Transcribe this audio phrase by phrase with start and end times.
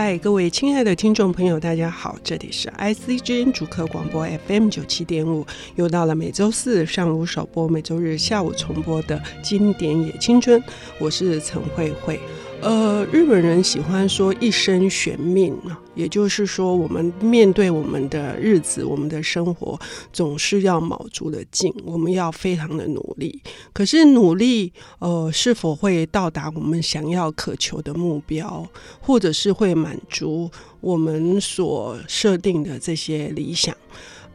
[0.00, 10.62] 嗨，各位亲爱的听众朋友，大家好，这里是 ICGN 主客广播 FM 九七点五，又到了每周四上午首播、每周日下午重播的经典野青春，
[11.00, 12.20] 我是陈慧慧。
[12.60, 15.56] 呃，日本人喜欢说一生悬命，
[15.94, 19.78] 也就是说，我们面对我们的日子、我们的生活，
[20.12, 23.40] 总是要卯足了劲，我们要非常的努力。
[23.72, 28.68] 可是努力，呃，是否会到达我们想要渴求的目标，
[29.00, 33.74] 或者是会满足我们所设定的这些理想？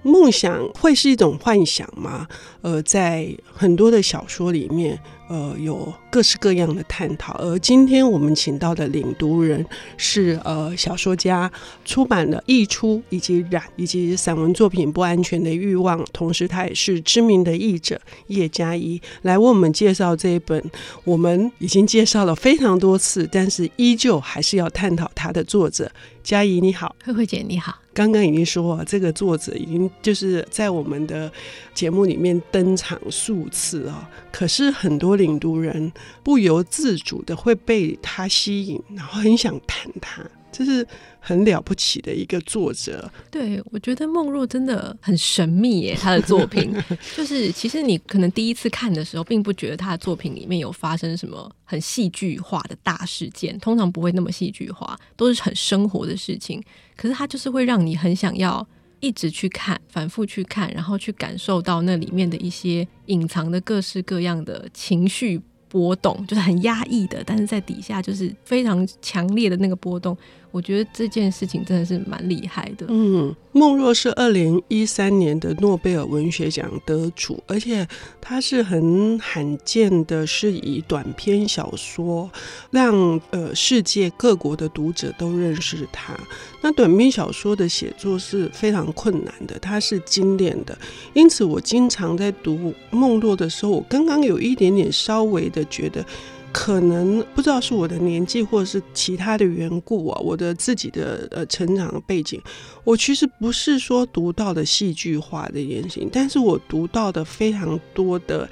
[0.03, 2.27] 梦想会是一种幻想吗？
[2.61, 4.99] 呃，在很多的小说里面。
[5.30, 7.34] 呃，有各式各样的探讨。
[7.39, 9.66] 而今天我们请到的领读人
[9.97, 11.52] 是呃小说家，
[11.85, 20.61] 出版了《溢出》以及《染》以及散文作品《不安全的欲望》，同时他也是知名的译者叶嘉怡，来为我们介绍这一本
[21.03, 25.89] 我们已经介绍了非常多次，但是依旧还是要探讨他的作者。
[26.23, 27.77] 嘉怡你好，慧慧姐你好。
[27.93, 31.31] 刚刚已经说啊，这个作者已经就是在我们的
[31.73, 35.91] 节目里面登场数次啊，可是很多领读人
[36.23, 40.23] 不由自主的会被他吸引，然后很想谈他。
[40.53, 40.87] 这是
[41.19, 43.11] 很了不起的一个作者。
[43.29, 46.73] 对，我觉得梦若真的很神秘耶，他的作品
[47.17, 56.63] 就是， 其实你可能第一次看的时候，并不觉得他的作品里面有发生什么很戏剧化的大事件，通常不会那么戏剧化，都是很生活的事情。
[56.95, 58.65] 可是他就是会让你很想要
[58.99, 65.41] 一直去看，反复去看，然后去感受到那里面的一些隐藏的各式各样的情绪。
[65.69, 70.15] 波动就是很压抑的，但是在底下就是非常强烈的那个波动。
[70.53, 72.85] 我觉得这件事情真的是蛮厉害的。
[72.87, 77.87] 嗯，梦若是二零一三年的诺贝尔文学奖得主，而且
[78.21, 82.29] 他是很罕见的，是以短篇小说
[82.69, 86.13] 让呃世界各国的读者都认识他。
[86.61, 90.77] 那短篇小说的写作是非常困难的，它是精炼的，
[91.15, 96.05] 因此我经常在读梦若的时候，我刚刚有一点点稍微的觉得。
[96.53, 102.39] 可能不知道是我的年纪，或者是其他的缘故啊，我的自己的呃成长的背景，
[102.83, 108.47] 我其实不是说读到的戏剧化的言行，但是我读到的非常多的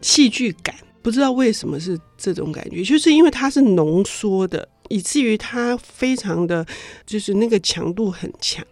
[0.00, 6.66] 戏剧感，不知道为什么是这种感觉，就是因为它是浓缩的，以至于它非常的
[7.06, 8.64] 就是那个强度很强，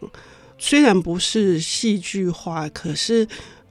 [0.57, 3.29] 虽然不是戏剧化，可是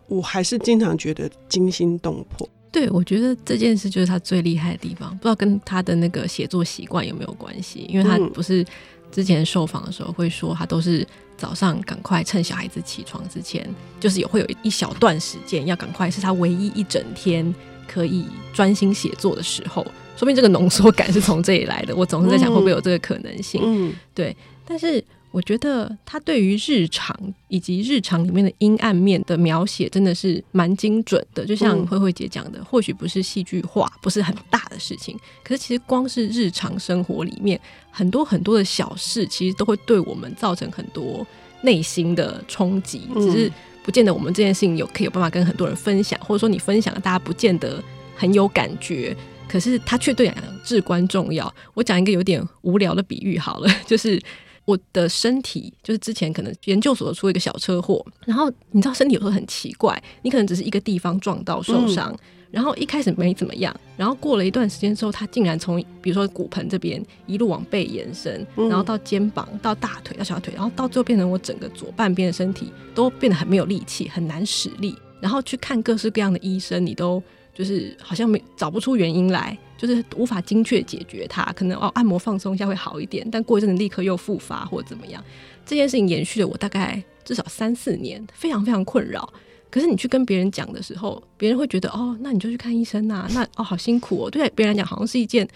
[0.08, 2.48] 我还是经常觉得惊心动魄。
[2.72, 7.86] 对，我觉得这件事就是他最厉害的地方，不知道跟他的那个写作习惯有没有关系？
[7.90, 8.66] 因为他不是
[9.12, 11.06] 之前受访的时候会说，他都是
[11.36, 17.54] 早上赶快趁小孩子起床之前，就是有会有一小段时间要赶快，是他唯一一整天
[17.88, 19.86] 可以专心写作的时候。
[20.16, 21.94] 说明这个浓缩感是从这里来的。
[21.96, 23.62] 我总是在想，会不会有这个可能性？
[23.64, 25.04] 嗯，对，但是。
[25.32, 37.58] 我觉得他对于日常以及日常里面的阴暗面的描写真的是蛮精准的，就像慧慧姐讲的，或许不是戏剧化，不是很大的事情，可是其实光是日常生活里面
[37.90, 41.26] 很多很多的小事，其实都会对我们造成很多
[41.62, 43.50] 内心的冲击，只是
[43.84, 47.82] 不见得我们这件事情有可以有办法跟很多人分享，或者说你分享了，大家不见得
[48.18, 49.16] 很有感觉，
[49.48, 51.54] 可是它却对你来讲至关重要。
[51.74, 54.22] 我讲一个有点无聊的比喻好了，就是。
[54.66, 62.20] 我的身体就是之前可能研究所出了一个小车祸，然后你知道身体有时候很奇怪，你可能只是一个地方撞到受伤，嗯、
[62.52, 77.22] 然后一开始没怎么样，然后过了一段时间之后，它竟然从比如说骨盆这边一路往背延伸，然后到肩膀、到大腿、到小腿，然后到最后变成我整个左半边的身体都变得很没有力气，很难使力，然后去看各式各样的医生，你都
[77.62, 79.56] 就是好像没找不出原因来。
[79.78, 85.24] 就是无法精确解决它，可能哦按摩放松一下会好一点，但过一阵子立刻又复发或怎么样。
[85.66, 89.28] 这件事情延续了我大概至少三四年，非常非常困扰。
[89.72, 94.30] 可是你去跟别人讲的时候，别人会觉得哦，那你就去看医生呐，那哦好辛苦哦。
[94.30, 95.48] 对别人来讲好像是一件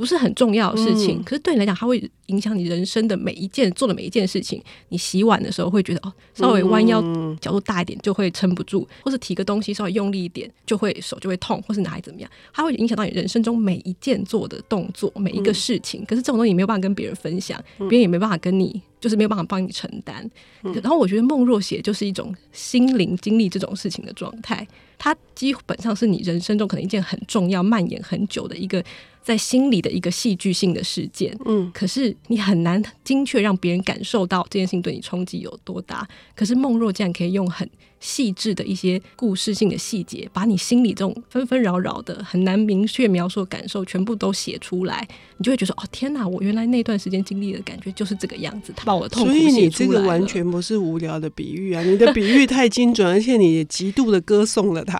[0.00, 4.62] 不是很重要的事情，嗯、可是对你来讲，它会影响你人生的每一件做的每一件事情。
[4.88, 7.02] 你洗碗的时候会觉得哦，稍微弯腰
[7.38, 16.02] 角度大一点就会撑不住，或是提个东西稍微用力一点就会手就会痛，或是哪里怎么样，它会影响到你人生中每一件做的动作，每一个事情。
[16.06, 20.28] 可是这种东西你没有办法跟别人分享，别人也没办法跟你，就是没有办法帮你承担。
[20.62, 24.66] 然后我觉得梦若写就是一种心灵经历这种事情的状态，
[24.98, 28.84] 它基本上是你人生中可能一件很重要、蔓延很久的一个。
[29.22, 36.08] 在心里的一个戏剧性的事件，嗯，可是你很难精确让别人感受到这件事情对你冲击有多大。
[36.34, 37.68] 可是梦若竟然可以用很
[38.00, 45.06] 细致的一些故事性的细节，把你心里这种纷纷扰扰的、很难明确描述的感受全部都写出来，
[45.36, 46.26] 你就会觉得哦，天哪！
[46.26, 48.72] 我原来那段时间经历的感觉就是这个样子。
[48.74, 49.50] 他把我的痛苦写出来。
[49.50, 54.98] 所以你这个完全不是无聊的比喻啊，你的比喻太精准，而且你也极度的歌颂了他。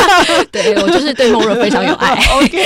[0.52, 2.14] 对，我就是对梦若非常有爱。
[2.36, 2.58] OK，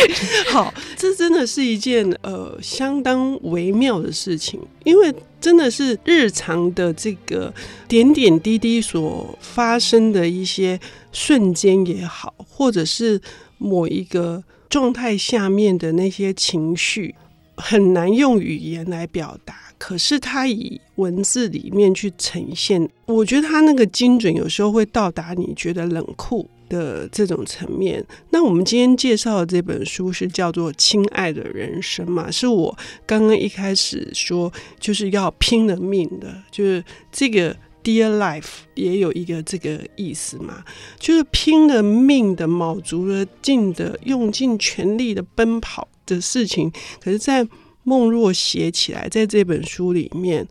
[0.51, 5.15] 好，这真的是一件呃相当微妙的事情，因为。
[5.41, 7.53] 真的是日常的这个
[7.87, 10.79] 点点滴滴所发生的一些
[11.13, 13.21] 瞬间也好，或者是
[13.59, 17.15] 某一个状态下面的那些情绪，
[17.57, 19.55] 很难用语言来表达。
[19.79, 32.31] 可是他以文字里面去呈现，我觉得他那个精准，有时候会到达你觉得冷酷的这种层面，那我们今天介绍的这本书是叫做《亲爱的人生》嘛？
[32.31, 32.77] 是我
[33.07, 40.65] 刚刚一开始说就是要拼了命的，就是这个 Dear Life 也有一个这个意思嘛，
[40.99, 46.73] 就是拼了命的、卯足了劲的、用尽全力的奔跑的事情。
[47.01, 47.47] 可是，在
[47.85, 50.47] 梦若写起来，在这本书里面，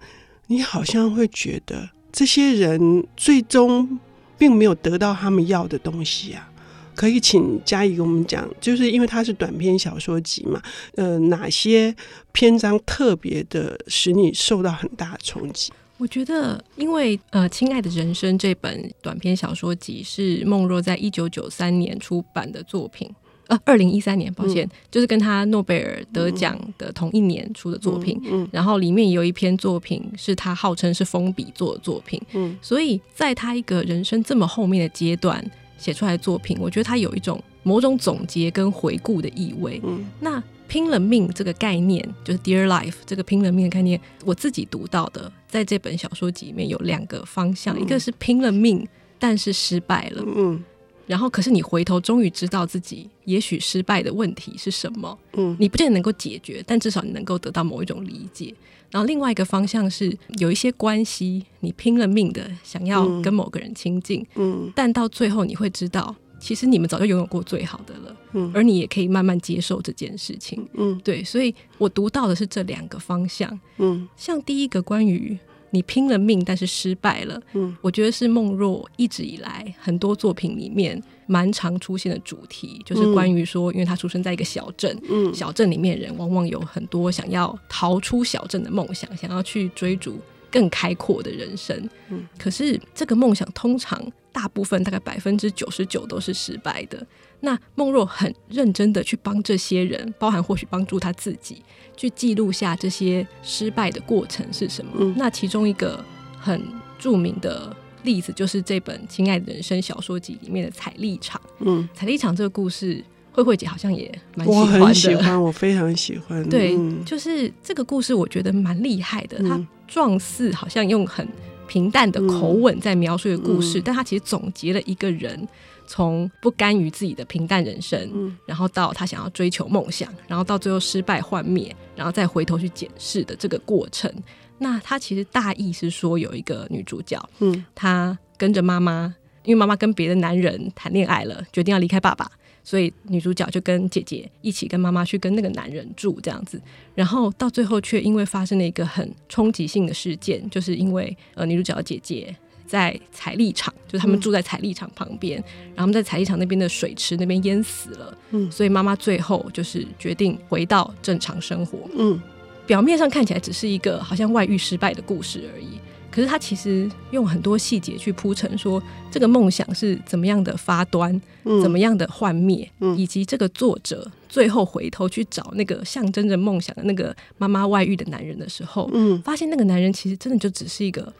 [0.47, 4.00] 你好像会觉得这些人最终。
[4.38, 6.52] 并没有得到他们要的东西啊！
[6.94, 10.62] 可以请嘉怡给我们讲，就是因为它是短篇小说集嘛，
[10.96, 11.94] 呃，哪些
[12.32, 15.72] 篇章特别的使你受到很大的冲击？
[15.98, 23.10] 我觉得，因为呃，《亲爱的人生》这本短篇小说集是梦若在一九九三年出版的作品。
[23.47, 28.19] 呃，二零一三年，抱歉，嗯、就是跟他诺贝尔得奖的同一年出的作品。
[28.24, 32.21] 嗯，嗯，然后里面有一篇作品是他号称是封笔作的作品。
[32.33, 35.44] 嗯，所以在他一个人生这么后面的阶段
[35.77, 39.80] 写出来的作品，我觉得他有一种某种总结跟回顾的意味。
[39.83, 48.88] 嗯，那拼了命这个概念，就是 Dear Life 这个拼了命的概念，我自己读到的，在这本小说集里面有两个方向，嗯、一个是拼了命，
[49.19, 50.24] 但是失败了。
[50.25, 50.63] 嗯。
[51.07, 55.18] 然后，可是你回头终于知道自己也许失败的问题是什么。
[55.34, 58.54] 嗯，你不见得能够解决，但至少你能够得到某一种理解。
[58.90, 71.24] 然后另外一个方向是有一些关系，你拼了命的想要跟某个人亲近，嗯，但到最后你会知道，其实你们早就拥有过最好的了，嗯，而你也可以慢慢接受这件事情，嗯，对。
[71.24, 75.38] 所以我读到的是这两个方向，嗯，像第一个关于。
[75.75, 77.42] 你拼了命，但是失败了。
[77.54, 90.18] 嗯，我觉得是梦若一直以来很多作品里面蛮常出现的主题，就是关于说，因为他出生在一个小镇，嗯，小镇里面人往往有很多想要逃出小镇的梦想，想要去追逐
[90.56, 91.78] 更开阔的人生。
[92.10, 97.06] 嗯，可是这个梦想通常大部分大概百分之九十九都是失败的。
[97.42, 101.62] 那梦若很认真的去帮这些人，包含或许帮助他自己，
[101.98, 104.92] 去记录下这些失败的过程是什么？
[105.00, 106.04] 嗯、那其中一个
[106.40, 106.63] 很
[106.98, 111.40] 著名的例子，就是这本《亲爱的人生》小说集里面的彩丽场。
[111.60, 113.04] 嗯，彩丽场这个故事，
[113.34, 114.80] 慧慧姐好像也蛮喜欢的。
[114.80, 116.48] 我很喜欢，我非常喜欢。
[116.48, 119.38] 对，就是这个故事，我觉得蛮厉害的。
[119.40, 121.28] 它状似好像用很
[121.68, 125.48] 平淡的口吻在描述一个故事，嗯、但他其实总结了一个人。
[125.88, 134.12] 从不甘于自己的平淡人生，嗯，然后到他想要追求梦想，然后到最后失败幻灭，然后再回头去检视的这个过程。
[134.58, 142.32] 那他其实大意是说，有一个女主角，嗯，她跟着妈妈，因为妈妈跟别的男人谈恋爱了，决定要离开爸爸，
[142.65, 146.62] 所以女主角就跟姐姐一起跟妈妈去跟那个男人住这样子。
[146.93, 152.36] 然后到最后却因为发生了一个很冲击性的事件，就是因为呃女主角的姐姐。
[152.67, 155.45] 在彩丽场，就是他们住在彩丽场旁边，嗯、
[155.75, 162.19] 然后他们在彩丽场那边的水池那边淹死了，嗯，所以妈妈最后就是决定回到正常生活，嗯，
[162.65, 165.79] 表面上看起来只是一个好像外遇失败的故事而已，
[166.15, 168.81] 可是他其实用很多细节去铺陈，说
[169.12, 181.12] 这个梦想是怎么样的发端，嗯、怎么样的幻灭，嗯、以及这个作者最后回头去找那个象征着梦想的那个妈妈外遇的男人的时候，嗯，发现那个男人其实真的就只是一个。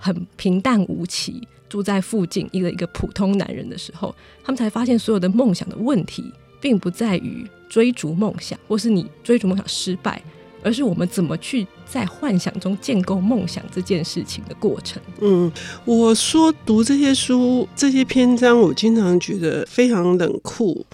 [0.00, 4.14] 很平淡无奇，住在附近一个一个普通男人的时候，
[4.44, 6.22] 他们才发现所有的梦想的问题，
[6.60, 10.22] 并不在于追逐梦想，或是你追逐梦想失败，
[10.62, 15.00] 而是我们怎么去在幻想中建构梦想这件事情的过程。
[15.20, 15.50] 嗯，
[15.84, 20.84] 我说读这些书这些篇章，我经常觉得非常冷酷。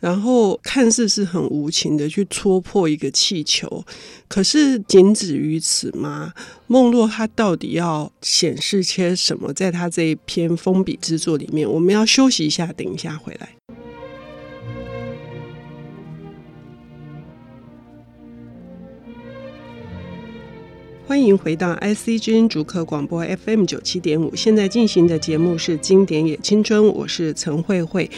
[0.00, 3.84] 然后看似是很无情的去戳破一个气球，
[4.26, 6.32] 可是仅止于此吗？
[6.66, 9.52] 梦若他到底要显示些什么？
[9.52, 13.50] 在他这一篇封笔之作里面，我们要休息一下，等一下回来。
[21.12, 28.10] 欢迎回到 IC 之音主客广播 FM 九七点五，现在进行的节目是《经典也青春》，我是陈慧慧。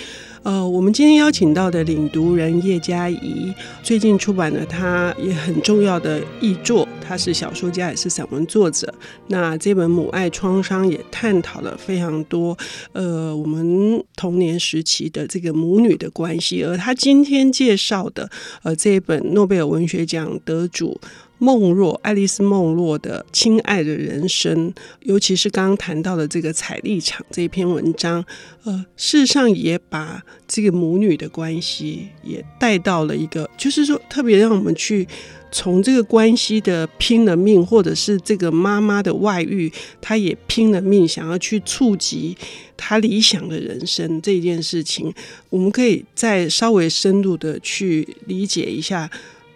[0.45, 8.95] 呃，我们今天邀请到的领读人叶佳怡，最近出版了他也很重要的译作，他是小说家，也是散文作者。
[9.27, 12.57] 那这本《母爱创伤》也探讨了非常多，
[12.93, 16.63] 呃，我们童年时期的这个母女的关系。
[16.63, 18.31] 而他今天介绍的，
[18.63, 21.01] 呃，这一本诺贝尔文学奖得主。
[21.39, 28.25] 孟若，爱丽丝·孟若的《亲爱的人生》，尤其是刚刚谈到的这个彩丽场这篇文章，
[28.63, 35.07] 呃，事实上也把这个母女的关系也带到了一个，就是说特别让我们去
[35.51, 42.37] 从这个关系的拼了命，或者是这个妈妈的外遇，她也拼了命想要去触及
[42.77, 45.13] 她理想的人生这件事情，
[45.51, 49.11] 我们可以再稍微深入的去理解一下。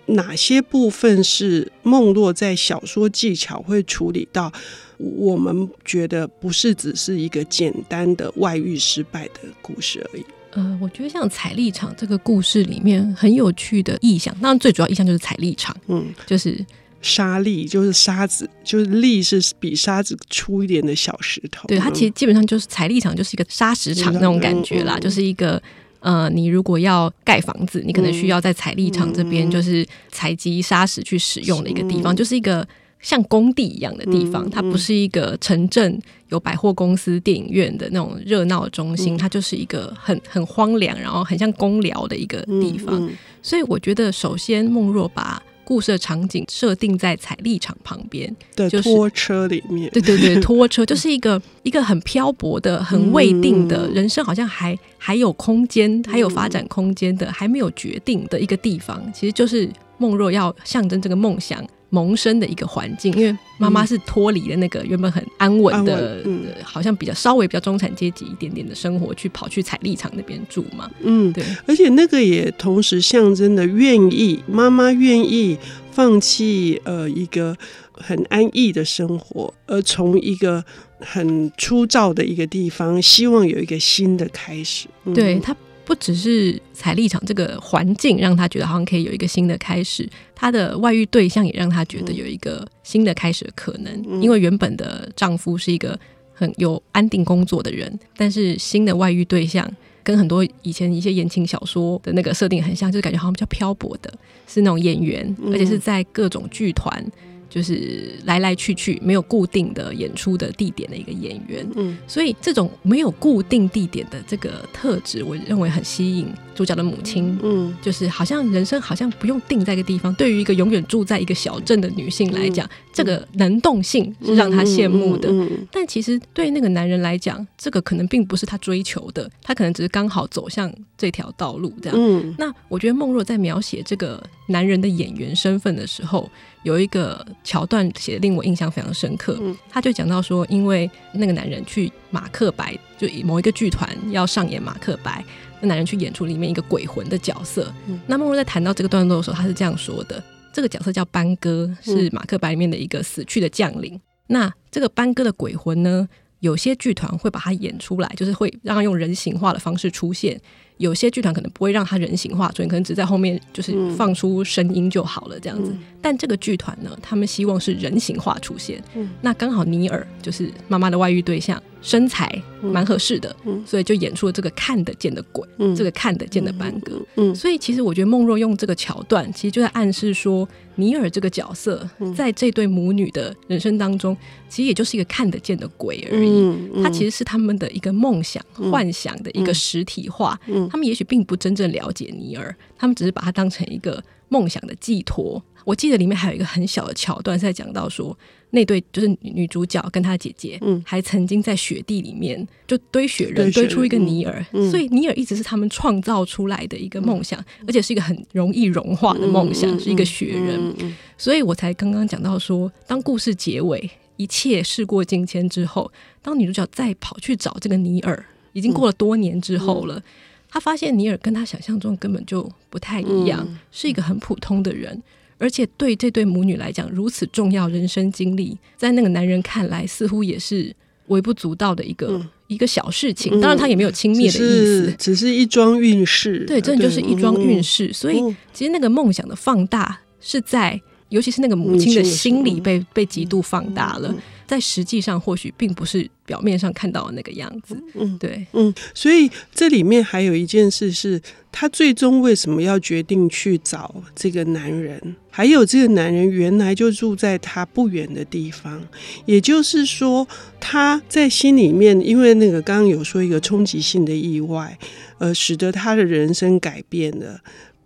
[0.08, 4.52] 哪些部分是梦落在小说技巧会处理到？
[4.98, 10.24] 我们觉得不是只是一个简单的外遇失败的故事而已。
[10.50, 16.66] 呃，我觉得像彩丽场这个故事里面很有趣的意象，当然最主要意象就是彩丽场，嗯，就是
[17.00, 21.68] 沙粒，就是沙子，就是粒是比沙子粗一点的小石头。
[21.68, 25.62] 对，它其实基本上就是彩立场，就是一个沙石场那种感觉啦，嗯嗯、就是一个。
[26.00, 32.66] 呃，你如果要盖房子，你可能需要在采力场这边，就是采集砂石去使用的一个地方，就是一个
[33.00, 34.48] 像工地一样的地方。
[34.48, 43.10] 它不是一个城镇有百货公司、电影院的那种热闹中心，它就是一个很很荒凉，然后很像工寮的一个地方。
[43.42, 45.42] 所以我觉得，首先孟若把。
[45.68, 59.12] 故事的场景设定在彩丽场旁边的拖车里面，对对对， 拖车就是一个一个很漂泊的、很未定的人生，好像还还有空间、还有发展空间的，还没有决定的一个地方。
[59.12, 61.62] 其实就是梦若要象征这个梦想。
[61.90, 70.90] 萌生的一个环境，因为妈妈是脱离了那个原本很安稳的，嗯、好像比较稍微比较中产阶级一点点的生活，去跑去采丽场那边住嘛。
[71.00, 71.42] 嗯，对。
[71.66, 75.56] 而且那个也同时象征的愿意，妈妈愿意
[75.90, 77.56] 放弃呃一个
[77.92, 80.62] 很安逸的生活，而从一个
[81.00, 84.88] 很粗糙的一个地方，希望有一个新的开始。
[85.04, 85.56] 嗯、对他。
[85.88, 93.90] 不只是彩立场这个环境让他觉得好像可以有一个新的开始，他的外遇对象也让他觉得有一个新的开始的可能。
[94.06, 95.98] 嗯、因为原本的丈夫是一个
[96.34, 99.66] 很有安定工作的人，但是新的外遇对象
[100.02, 104.12] 跟很多以前一些言情小说的那个设定很像，就是感觉好像比较漂泊的，
[104.46, 107.02] 是那种演员，而且是在各种剧团。
[107.48, 120.14] 就是来来去去没有固定的演出的地点的一个演员，嗯，所以这种没有固定地点的这个特质，我认为很吸引主角的母亲，嗯，就是好像人生好像不用定在一个地方。
[120.14, 125.28] 对于一个永远住在一个小镇的女性来讲，嗯，这个能动性是让他羡慕的。
[125.30, 131.96] 嗯嗯嗯嗯，但其实对那个男人来讲，这个可能并不是他追求的，他可能只是刚好走向这条道路这样。
[131.98, 136.28] 嗯，那我觉得孟若在描写这个男人的演员身份的时候，
[136.64, 139.38] 有一个桥段写的令我印象非常深刻，
[139.70, 145.24] 他就讲到说，因为那个男人去马克白，就某一个剧团要上演马克白，
[145.60, 147.72] 那男人去演出里面一个鬼魂的角色。
[148.06, 150.22] 那梦若在谈到这个段落的时候，他是这样说的：
[150.58, 154.00] 这个角色叫班哥，是马克白里面的一个死去的将领。
[154.26, 156.08] 那这个班哥的鬼魂呢，
[156.40, 160.36] 有些剧团会把他演出来，就是会让他用人形化的方式出现。
[160.78, 165.70] 有些剧团可能不会让他人形化，所以可能只在后面就是放出声音就好了这样子。
[165.72, 168.82] 嗯、但这个剧团呢，他们希望是人形化出现。
[168.96, 177.00] 嗯、那刚好尼尔就是妈妈的外遇对象，身材蛮合适的，嗯、所以就演出了这个看得见的鬼，嗯、这个看得见的班戈。
[177.16, 184.16] 嗯，所以其实我觉得梦若用这个桥段，其实就在暗示说，尼尔这个角色在这对母女的人生当中，
[184.48, 186.82] 其实也就是一个看得见的鬼而已。
[186.82, 190.38] 他其实是他们的一个梦想、幻想的一个实体化。
[190.46, 190.68] 嗯。
[190.68, 195.42] 他们也许并不真正了解尼尔，他们只是把他当成一个梦想的寄托。
[195.64, 198.16] 我记得里面还有一个很小的桥段，是在讲到说，
[198.50, 210.74] 那对就是女主角跟她姐姐，嗯，还曾经在雪地里面就堆雪人，堆出一个尼尔，所以尼尔一直是他们创造出来的一个梦想，嗯、而且是一个很容易融化的梦想，嗯、是一个雪人。
[211.18, 215.92] 所以我才刚刚讲到说，当故事结尾，一切事过境迁之后，
[216.22, 220.02] 当女主角再跑去找这个尼尔，已经过了多年之后了。
[220.50, 225.02] 他发现尼尔跟他想象中根本就不太一样，嗯、是一个很普通的人，
[225.38, 230.74] 而且对这对母女来讲如此重要人生经历，在那个男人看来似乎也是
[231.08, 233.40] 微不足道的一个、嗯、一个小事情。
[233.40, 236.44] 当然，他也没有轻蔑的意思，只是，只是一桩运势。
[236.46, 237.88] 对，真的就是一桩运势。
[237.88, 244.14] 嗯、所以，其实那个梦想的放大是在尤其是那个母亲的心理被被极度放大了。
[244.46, 247.74] 在实际上，或许并不是表面上看到的那个样子。
[247.94, 251.18] 嗯，对，嗯，所以这里面还有一件事是，
[251.50, 255.16] 他最终为什么要决定去找这个男人？
[255.30, 258.86] 还有这个男人原来就住在他不远的地方，
[259.24, 260.26] 也就是说，
[260.60, 264.76] 他在心里面，因为那个刚刚有说一个冲击性的意外，
[265.18, 267.40] 呃，使得他的人生改变了。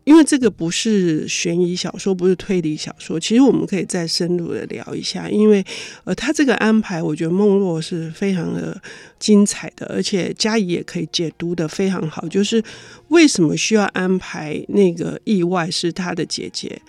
[0.05, 5.29] 因为这个不是悬疑小说，不是推理小说，其实我们可以再深入的聊一下。
[5.29, 5.65] 因为
[6.05, 8.81] 呃，他这个安排，我觉得梦若是非常的
[9.19, 12.27] 精彩的，而且嘉怡也可以解读的非常好。
[12.29, 12.63] 就是
[13.09, 16.81] 为什么需要安排那个意外是他的姐姐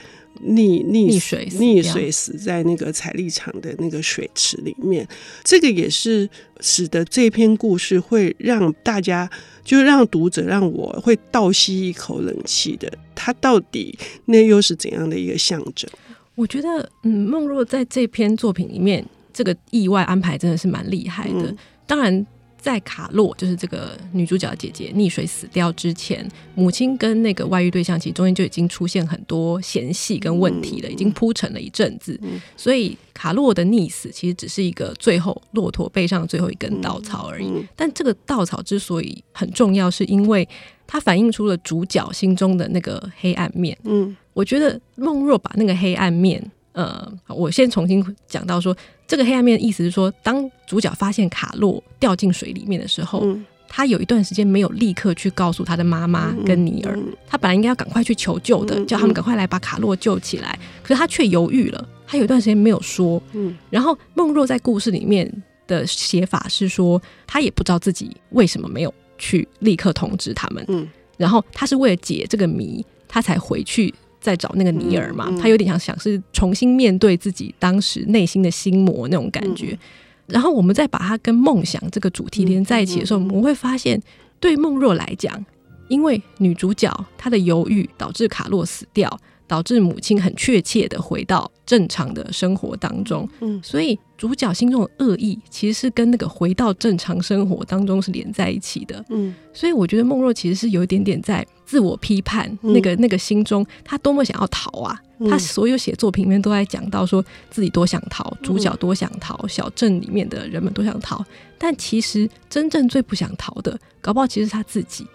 [0.42, 5.08] 溺溺水溺水死在那个彩立场的那个水池里面？
[5.44, 9.30] 这个也是使得这篇故事会让大家。
[9.64, 15.90] 就让读者让我会倒吸一口冷气的，他到底那又是怎样的一个象征？
[16.36, 21.44] 我觉得，嗯，梦若在这篇作品里面，这个意外安排真的是蛮厉害的。
[21.44, 22.28] 嗯、当然。
[22.64, 32.18] 在卡洛就是这个女主角的姐姐溺水死掉之前，母亲跟那个外遇对象其实中间就已经出现很多嫌隙跟问题了，已经铺陈了一阵子。
[32.56, 37.52] 所以卡洛的溺死其实只是一个最后骆驼背上最后一根稻草而已。
[37.76, 40.48] 但这个稻草之所以很重要，是因为
[40.88, 43.78] 它反映出了主角心中的那个黑暗面。
[43.84, 46.42] 嗯，我觉得梦若把那个黑暗面。
[46.74, 48.76] 呃，我先重新讲到说，
[49.08, 63.22] 这个黑暗面的意思是说，当主角发现卡洛掉进水里面的时候，嗯、他有一段时间没有立刻去告诉他的妈妈跟尼尔，他本来应该要赶快去求救的，叫他们赶快来把卡洛救起来，可是他却犹豫了，他有一段时间没有说。
[63.34, 65.32] 嗯，然后梦若在故事里面
[65.68, 70.66] 的写法是说，他也不知道自己为什么没有去立刻通知他们。
[70.70, 73.94] 嗯，然后他是为了解这个谜，他才回去。
[74.24, 79.78] 在找那个尼尔嘛，他有点想想是重新面对自己当时内心的心魔那种感觉。
[80.26, 84.02] 然后我们再把它跟梦想这个主题连在一起的时候，我们会发现，
[84.40, 85.46] 对梦若来讲，
[85.90, 89.20] 因为女主角她的犹豫导致卡洛死掉。
[89.54, 111.24] 导致母亲很确切的回到正常的生活当中，嗯，所以主角心中的恶意其实是跟那个回到正常生活当中是连在一起的，嗯，所以我觉得梦若其实是有一点点在自我批判，那个那个心中他多么想要逃啊，他所有写作品里面都在讲到说自己多想逃，主角多想逃，小镇里面的人们都想逃，
[111.60, 115.06] 但其实真正最不想逃的，搞不好其实是他自己。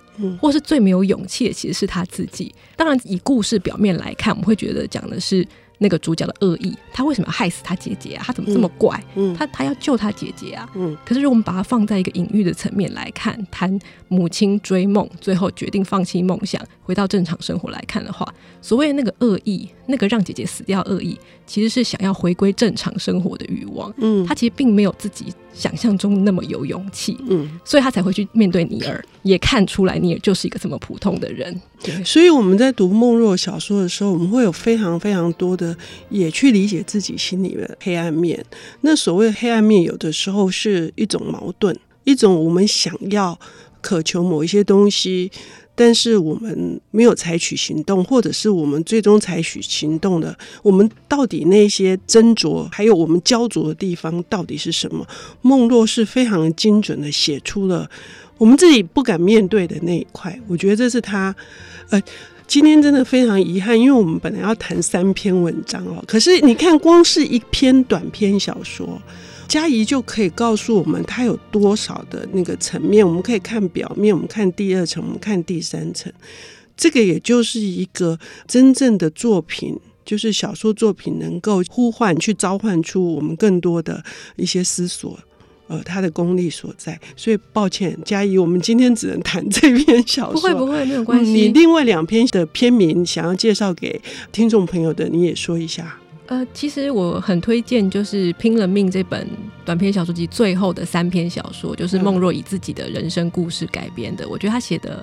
[0.40, 2.54] 或是最没有勇气的，其实是他自己。
[2.76, 5.46] 当然，以故事表面来看，我们会觉得讲的是
[5.78, 8.24] 那个主角的恶意，他为什么要害死他姐姐啊？
[8.26, 9.00] 他怎么这么怪？
[9.14, 10.68] 嗯，他他要救他姐姐啊。
[10.74, 13.78] 嗯，可是如果我们把它放在一个隐喻的层面来看，谈
[14.08, 18.26] 母亲追梦，最后决定放弃梦想，回到正常生活来看的话，
[18.60, 23.92] 所谓的那个恶意，那个让姐姐死掉恶意，其实是想要回归正常生活的欲望。
[23.98, 27.18] 嗯，他其实并没有自己想象中那么有勇气。
[27.28, 31.60] 嗯，所以他才会去面对尼尔，也看出来尼尔就是一个这么普通的人。
[31.82, 35.76] 对，所以我们在读梦若小说的时候，我们会有非常非常多的
[36.08, 38.42] 也去理解自己心里的黑暗面。
[38.82, 43.38] 那所谓黑暗面，有的时候是一种矛盾，一种我们想要
[43.80, 45.30] 渴求某一些东西。
[45.80, 55.06] 但是我们没有采取行动，或者是我们最终采取行动的，我们到底那些斟酌，还有我们焦灼的地方到底是什么？
[55.40, 57.88] 梦若是非常精准的写出了
[58.38, 60.36] 我们自己不敢面对的那一块。
[60.48, 61.32] 我觉得这是他，
[61.90, 62.02] 呃，
[62.48, 69.00] 今天真的非常遗憾，因为我们本来要谈三篇文章哦，可是你看，光是一篇短篇小说。
[69.48, 73.04] 嘉怡就可以告诉我们，它有多少的那个层面。
[73.04, 76.12] 我们可以看表面，我们看第二层，我们看第三层。
[76.76, 84.04] 这个也就是一个真正的作品，就是小说作品能够呼唤、去召唤出我们更多的
[84.36, 85.18] 一些思索。
[85.66, 86.98] 呃，它的功力所在。
[87.16, 90.40] 所以抱歉，嘉怡，我们今天只能谈这篇小说。
[90.40, 91.32] 不会，不会，没有关系。
[91.32, 95.98] 你另外两篇的篇名想要介绍给听众朋友的，你也说一下。
[96.28, 99.26] 呃，其实我很推荐，就是《拼了命》这本
[99.64, 104.28] 短篇小说集最后的三篇小说，就是孟若以自己的人生故事改编的。
[104.28, 105.02] 我觉得他写的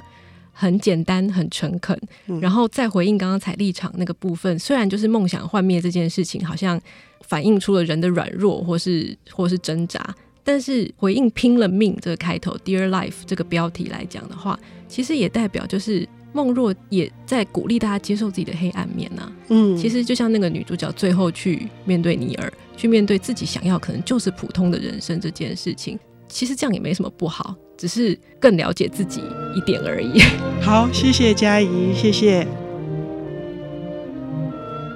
[0.53, 1.99] 很简单、很诚恳，
[2.39, 6.79] 然后再回应刚刚彩立场那个部分，虽然就是梦想幻灭这件事情，好像
[7.21, 16.07] 反映出了人的软弱或是或是挣扎，但是回应“拼了命”这个开头 “Dear Life” 这个标题来讲的话，其实也代表就是。
[16.35, 19.31] 孟若也在鼓励大家接受自己的黑暗面呐、啊。
[19.47, 29.21] 嗯，其实就像那个女主角最后去面对尼尔，去面对自己想要可能就是普通的人生这件事情，其实这样也没什么不好，只是更了解自己
[29.55, 30.19] 一点而已。
[30.61, 32.45] 好，谢谢嘉怡，谢谢。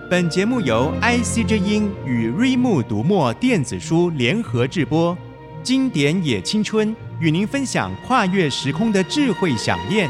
[0.09, 5.17] 本节目由 IC 之音与瑞木读墨电子书联合制播，
[5.63, 10.09] 经典也青春与您分享跨越时空的智慧饗宴。